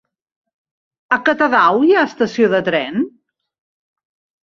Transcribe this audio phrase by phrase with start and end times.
[1.17, 3.01] A Catadau hi ha estació de tren?